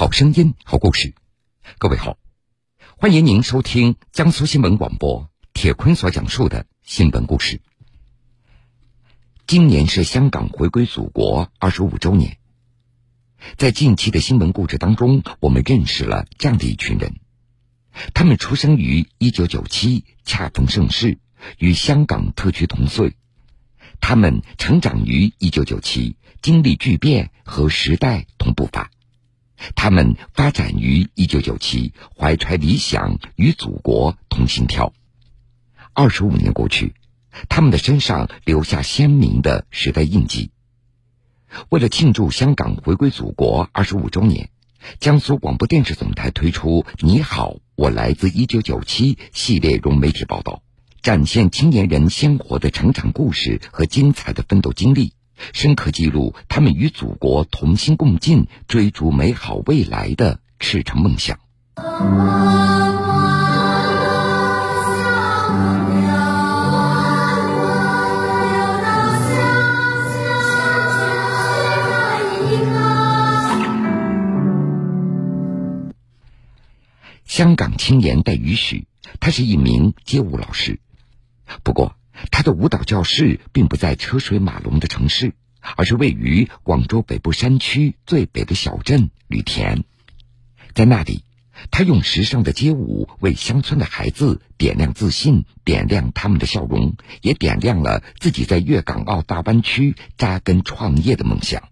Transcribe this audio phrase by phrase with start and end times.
[0.00, 1.12] 好声音，好故事。
[1.76, 2.16] 各位好，
[2.96, 7.60] 欢迎您收听江苏新闻广播铁坤所讲述的新闻故事。
[9.46, 12.38] 今年是香港回归祖国二十五周年，
[13.58, 17.16] 在近期的新闻故事当中，我们认识了这样的一群人，
[18.14, 21.18] 他们出生于一九九七，恰逢盛世，
[21.58, 23.10] 与香港特区同岁；
[24.00, 28.90] 他们成长于一九九七，经历巨变和时代同步发。
[29.74, 34.92] 他们发展于一九九七，怀揣理想与祖国同心跳。
[35.92, 36.94] 二十五年过去，
[37.48, 40.50] 他们的身上留下鲜明的时代印记。
[41.68, 44.50] 为了庆祝香港回归祖国二十五周年，
[44.98, 50.62] 江苏广播电视总台推出“你好，我来自一九九七”系列融媒体报道，
[51.02, 55.12] 展现青年人鲜活的成长故事和精彩的奋斗经历。
[55.52, 61.38] 深刻记录他们与祖国同心共进、追逐美好未来的赤诚梦想。
[77.24, 78.86] 香港青年戴雨许，
[79.18, 80.80] 他是一名街舞老师，
[81.62, 81.94] 不过。
[82.30, 85.32] 他的舞蹈教室并不在车水马龙的城市，
[85.76, 89.84] 而是位于广州北部山区最北的小镇吕田。
[90.74, 91.24] 在那里，
[91.70, 101.64] 他用时尚的街舞为乡村的孩子点亮自信，点亮他们的笑容，也点亮了自己在粤港澳大湾区扎根创业的梦想。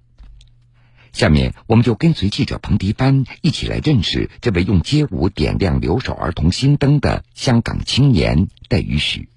[1.13, 9.31] 下面，我们就跟随记者彭迪帆一起来认识这位用街舞点亮留守儿童心灯的香港青年戴宇许。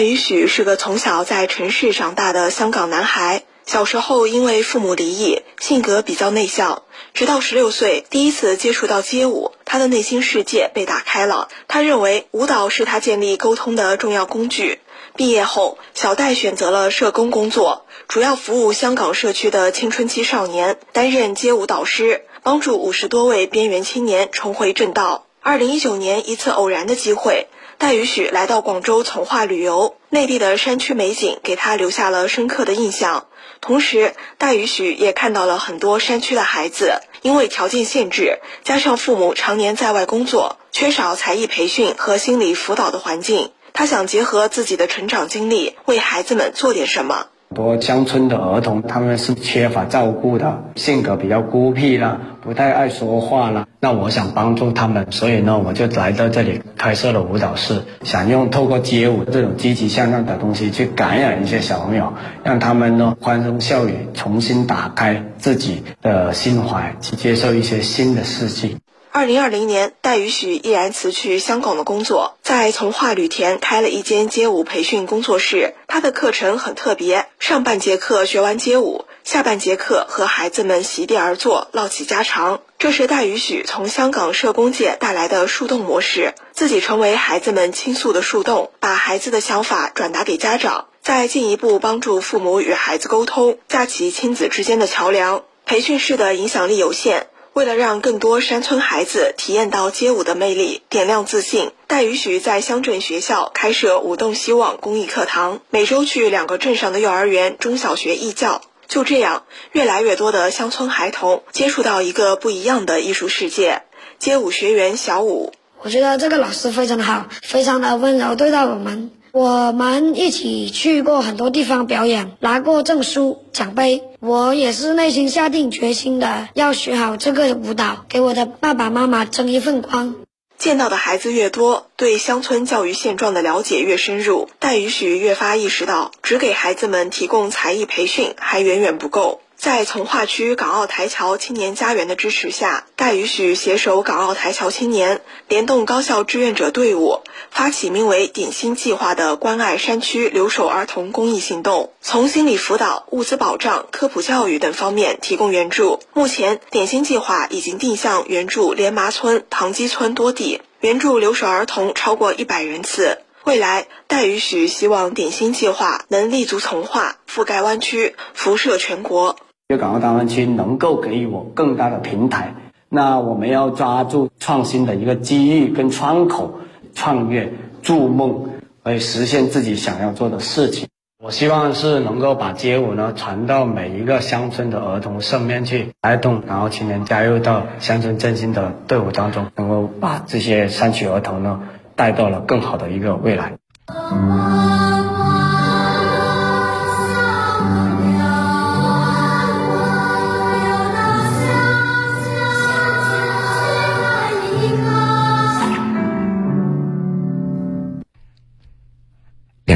[0.00, 3.42] 戴宇许是个从小在城市长大的香港男孩。
[3.66, 6.84] 小时候因为父母离异，性格比较内向。
[7.12, 11.50] 直到十六岁，第一次接触到街舞，他的内心世界被打开了。
[11.68, 14.78] 他认为舞蹈是他建立沟通的重要工具。
[15.16, 25.26] 毕业后，小戴选择了社工工作，主要服务香港社区的青春期少年，担任街舞导师，帮助五十多位边缘青年重回正道。
[25.42, 27.48] 二零一九年，一次偶然的机会，
[27.80, 33.26] 戴雨许来到广州从化旅游，内地的山区美景给他留下了深刻的印象。
[33.62, 47.28] 同时，戴雨许也看到了很多山区的孩子，因为条件限制，加上父母常年在外工作，缺少才艺培训和心理辅导的环境，他想结合自己的成长经历，为孩子们做点什么。
[47.52, 53.66] 很多乡村的儿童，他们是缺乏照顾的，性格比较孤僻啦，不太爱说话啦。
[53.80, 62.12] 那我想帮助他们，所以呢，我就来到这里开设了舞蹈室，想用透过街舞这种积极向上的东西去感染一些小朋友，
[62.44, 68.78] 让他们呢欢声笑语，重新打开自己的心怀，去接受一些新的事情。
[69.12, 75.74] 二零二零年，戴宇许毅然辞去香港的工作，在从化旅田开了一间街舞培训工作室。
[75.88, 82.60] 他的课程很特别，上半节课学完街舞，下半节课和孩子们席地而坐，唠起家常。
[82.78, 95.42] 这是戴宇许从香港社工界带来的树洞模式，自己成为孩子们倾诉的树洞，把孩子的想法转达给家长，再进一步帮助父母与孩子沟通，架起亲子之间的桥梁。
[95.66, 97.26] 培训室的影响力有限。
[97.52, 108.62] 为了让更多山村孩子体验到街舞的魅力，点亮自信，戴宇许在乡镇学校开设“舞动希望”公益课堂，每周去两个镇上的幼儿园、中小学义教。
[108.86, 113.82] 就这样，越来越多的乡村孩童接触到一个不一样的艺术世界——
[114.18, 115.52] 街舞学员小舞。
[115.82, 119.10] 我觉得这个老师非常的好，非常的温柔对待我们。
[119.32, 124.02] 我们一起去过很多地方表演，拿过证书、奖杯。
[124.20, 130.14] 我也是内心下定决心的，要学好这个舞蹈，给我的爸爸妈妈争一份光。
[130.58, 139.40] 见到的孩子越多，对乡村教育现状的了解越深入，戴雨许越发意识到，只给孩子们提供才艺培训还远远不够。
[139.60, 147.20] 在从化区港澳台侨青年家园的支持下，戴宇许携手港澳台侨青年，联动高校志愿者队伍，
[147.50, 156.00] 发起名为“点心计划”的关爱山区留守儿童公益行动，从心理辅导、物资保障、科普教育等方面提供援助。
[156.14, 163.18] 目前，点心计划已经定向援助莲麻村、塘基村多地，援助留守儿童超过一百人次。
[163.44, 169.36] 未来，戴宇许希望点心计划能立足从化，覆盖湾区，辐射全国。
[169.70, 172.54] 粤港澳大湾区能够给予我更大的平台，
[172.88, 176.58] 那我们要抓住创新的一个机遇跟窗口，
[176.92, 178.48] 创业筑梦，
[178.82, 180.88] 来实现自己想要做的事情。
[181.22, 191.60] 我希望是能够把街舞呢传到每一个乡村的儿童身边去，带动然后青年加入到乡村振兴的队伍当中，能够把这些山区儿童呢
[191.94, 193.52] 带到了更好的一个未来。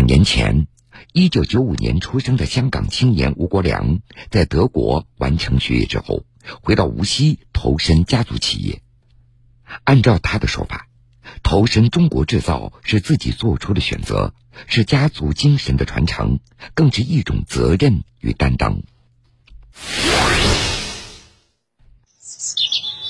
[0.05, 0.67] 年前。
[1.12, 6.25] 一九九五年出生的香港青年吴国良，在德国完成学业之后，
[6.62, 8.81] 回到无锡投身家族企业。
[9.83, 10.87] 按照他的说法，
[11.43, 14.35] 投身中国制造是自己做出的选择，
[14.67, 16.39] 是家族精神的传承，
[16.75, 18.83] 更是一种责任与担当。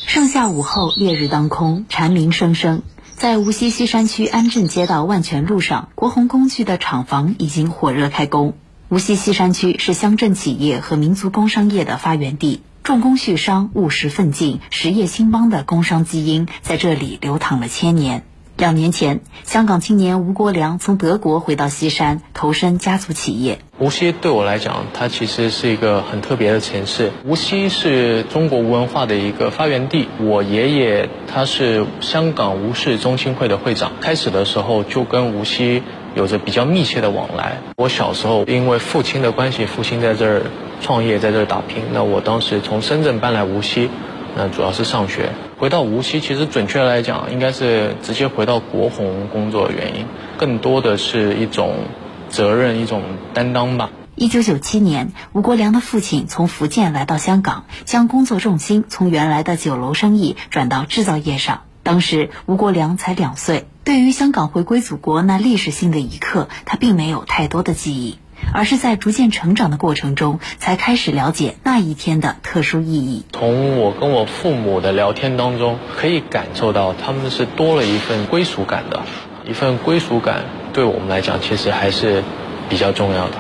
[0.06, 2.82] 盛夏午后，烈日当空，蝉鸣声声。
[3.25, 8.53] 在无锡锡山区安镇街道万泉路上，国宏工具的厂房已经火热开工。
[8.91, 18.25] 无锡锡山区是乡镇企业和民族工商业的发源地，重工蓄商、务实奋进、实业兴邦的工商基因在这里流淌了千年。
[18.56, 23.59] 两年前，香港青年吴国良从德国回到西山，投身家族企业。
[23.81, 27.11] 无锡对我来讲，它其实是一个很特别的城市。
[27.25, 30.06] 无锡是中国文化的一个发源地。
[30.21, 35.83] 我爷爷他是香港吴氏中青会的会长，开始的时候就跟无锡
[36.15, 37.59] 有着比较密切的往来。
[37.77, 40.43] 我小时候因为父亲的关系，父亲在这儿
[40.81, 41.83] 创业，在这儿打拼。
[41.93, 43.91] 那我当时从深圳搬来无锡。
[44.36, 51.84] 那主要是上学，回到无锡，其实准确来讲，应该是直接回到国宏工作的原因，更多的是一种
[52.28, 53.02] 责任、一种
[53.32, 53.90] 担当吧。
[54.16, 61.62] 一九九七年，吴国良的父亲从福建来到香港，将工作重心从原来的酒楼生意转到制造业上。
[61.82, 68.19] 当时吴国良才两岁，对于香港回归祖国那历史性的一刻，他并没有太多的记忆。
[68.52, 73.25] 而是在逐渐成长的过程中，才开始了解那一天的特殊意义。
[73.32, 79.02] 从我跟我父母的聊天当中，可以感受到他们是多了一份归属感的，
[79.49, 82.23] 一份归属感对我们来讲，其实还是
[82.69, 83.37] 比较重要的。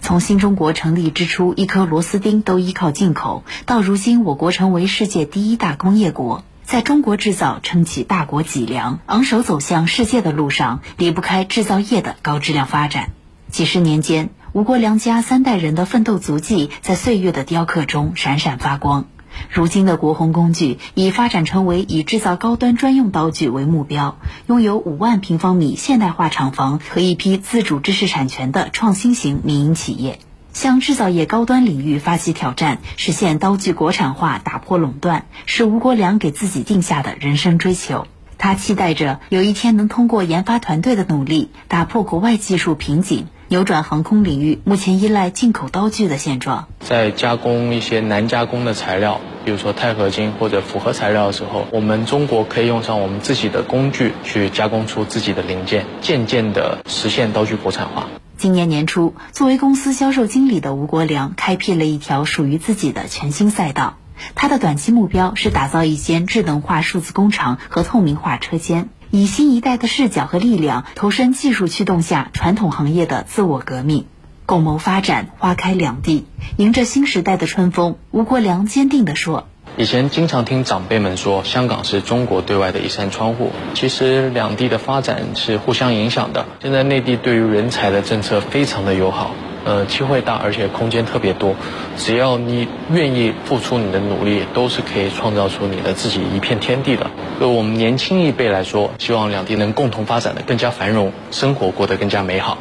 [0.00, 13.10] 从新中国成立之初，一颗螺丝钉都依靠进口，到如今我国成为世界第一大工业国，在中国制造撑起大国脊梁，昂首走向世界的路上，离不开制造业的高质量发展。
[13.50, 19.06] 几十年间，吴国良家三代人的奋斗足迹在岁月的雕刻中闪闪发光。
[19.50, 30.18] 如今的国宏工具已发展成为以制造高端专用刀具为目标，拥有五万平方米现代化厂房和一批自主知识产权的创新型民营企业，
[30.52, 38.06] 向制造业高端领域发起挑战，实现刀具国产化，打破垄断，是吴国良给自己定下的人生追求。
[38.36, 43.28] 他期待着有一天能通过研发团队的努力，打破国外技术瓶颈。
[43.52, 58.06] 扭转航空领域目前依赖进口刀具的现状，在加工一些难加工的材料，比如说钛合金或者复合材料的时候，我们中国可以用上我们自己的工具去加工出自己的零件，渐渐地实现刀具国产化。
[58.38, 63.98] 今年年初，作为公司销售经理的吴国良开辟了一条属于自己的全新赛道。
[64.34, 68.88] 他的短期目标是打造一间智能化数字工厂和透明化车间。
[69.14, 74.06] 以新一代的视角和力量投身技术驱动下传统行业的自我革命，
[74.46, 76.24] 共谋发展，花开两地，
[76.56, 77.96] 迎着新时代的春风。
[78.10, 83.50] 吴国良坚定地说：“以前经常听长辈们说，香港是中国对外的一扇窗户。
[83.74, 86.46] 其实两地的发展是互相影响的。
[86.62, 89.32] 现在内地对于人才的政策非常的友好。”
[89.64, 91.54] 呃，机会大，而且空间特别多，
[91.96, 97.10] 只要你愿意付出你的努力，都是可以创造出你的自己一片天地的。
[97.38, 102.58] 对我们年轻一辈来说，希望两地能共同发展的更加繁荣，生活过得更加美好。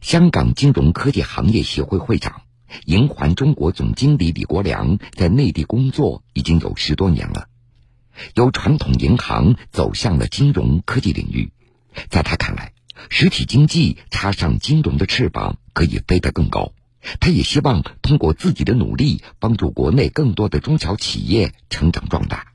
[0.00, 2.42] 香港金融科技行业协会会长、
[2.86, 7.48] 银环中国总经理李国良在内地工作已经有十多年了，
[8.34, 11.52] 由传统银行走向了金融科技领域。
[12.08, 12.72] 在他看来，
[13.10, 16.72] 实体经济插上金融的翅膀可以飞得更高。
[17.18, 22.52] 他也希望通过自己的努力，帮助国内更多的中小企业成长壮大。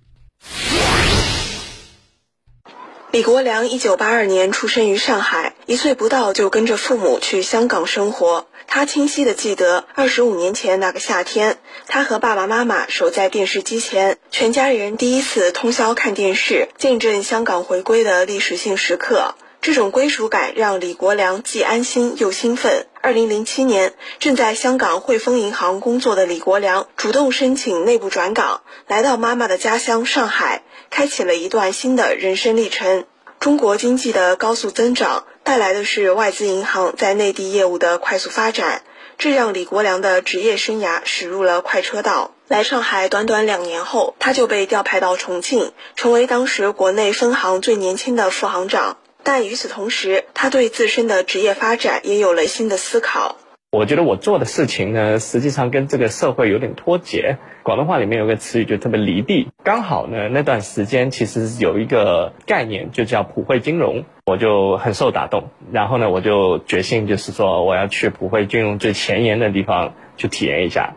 [3.15, 8.45] 李国良一九八二年出生于上海，一岁不到就跟着父母去香港生活。
[8.67, 11.57] 他清晰的记得二十五年前那个夏天，
[11.87, 19.35] 他和爸爸妈妈守在电视机前，全家人第一次通宵看电视，见证香港回归的历史性时刻。
[19.61, 22.85] 这种归属感让李国良既安心又兴奋。
[23.01, 33.05] 二零零七年，正在香港汇丰银行工作的李国良主动申请内部转岗，来到妈妈的家乡上海，开启了一段新的人生历程。
[33.39, 38.81] 中国经济的高速增长带来的是外资银行在内地业务的快速发展，
[39.17, 42.31] 这让李国良的职业生涯驶入了快车道。
[42.47, 48.97] 来上海短短两年后，他就被调派到重庆，成为当时国内分行最年轻的副行长。
[49.23, 53.37] 但与此同时，他对自身的职业发展也有了新的思考。
[53.75, 57.37] 我觉得我做的事情呢，实际上跟这个社会有点脱节。
[57.61, 59.49] 广东话里面有个词语就特别离地。
[59.65, 65.49] 刚好呢，那段时间其实有一个概念，就叫普惠金融，我就很受打动。
[65.73, 70.93] 然后呢，我就决心就是说，我要去普惠金融最前沿的地方去体验一下。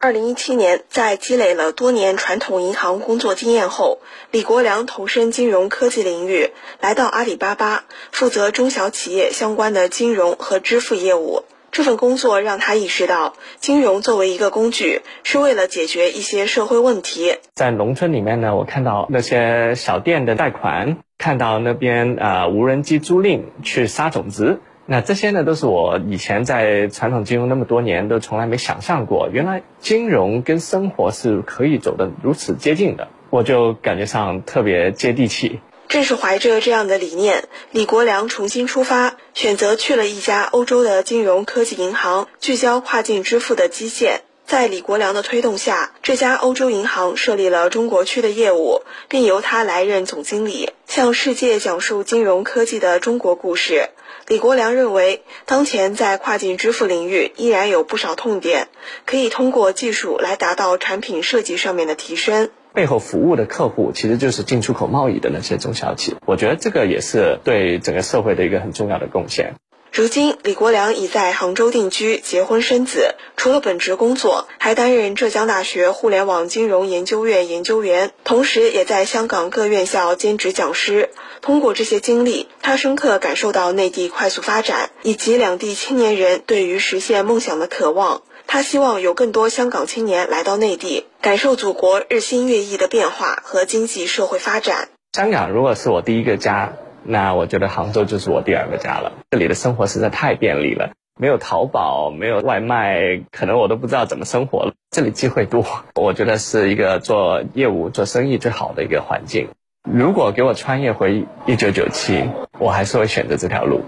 [0.00, 4.00] 二零一七年，在积累了多年传统银行工作经验后，
[4.32, 11.44] 李国良投身金融科技领域，来到阿里巴巴，负责中小企业相关的金融和支付业务。
[11.78, 17.36] 这份工作让他意识到，金融作为一个工具，是为了解决一些社会问题。
[17.54, 24.58] 在农村里面呢，我看到那些小店的贷款，看到那边呃无人机租赁去撒种子。
[24.86, 35.60] 那这些呢，都是我以前在传统金融那么多年都从来没想象过，原来金融跟生活是可以走得如此接近的，我就感觉上特别接地气。
[35.86, 44.22] 正是怀着这样的理念，李国良重新出发，选择去了一家欧洲的金融科技银行，聚焦跨境支付的基线。
[44.48, 53.90] 在李国良的推动下，这家欧洲银行设立了中国区的业务，并由他来任总经理，向世界讲述金融科技的中国故事。
[54.26, 58.66] 李国良认为，当前在跨境支付领域依然有不少痛点，
[59.06, 62.50] 可以通过技术来达到产品设计上面的提升。
[62.78, 69.54] 背后服务的客户其实就是进出口贸易的那些中小企，我觉得这个也是对整个社会的一个很重要的贡献。
[69.90, 73.16] 如今，李国良已在杭州定居、结婚生子。
[73.36, 81.10] 除了本职工作，还担任浙江大学互联网金融研究院研究员，同时也在香港各院校兼职讲师。
[81.40, 88.22] 通过这些经历，他深刻感受到内地快速发展以及两地青年人对于实现梦想的渴望。
[88.50, 94.88] 他希望有更多香港青年来到内地，感受祖国日新月异的变化和经济社会发展。
[95.12, 96.72] 香港如果是我第一个家。
[97.04, 99.12] 那我觉得杭州就是我第二个家了。
[99.30, 104.72] 这里的生活实在太便利了，没有淘宝，没有外卖，可能我都不知道怎么生活了。
[104.90, 105.64] 这里机会多，
[105.94, 109.48] 我觉得是一个做业务、做生意最好的一个环境。
[109.90, 112.24] 如果给我穿越回一九九七，
[112.58, 113.82] 我还是会选择这条路。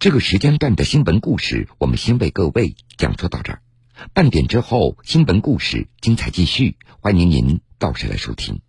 [0.00, 3.62] 这个时间段的新闻故事，我们先为各位讲述到这儿。
[4.14, 8.60] 半点之后，新闻故事精彩继续，欢迎您到时来收听。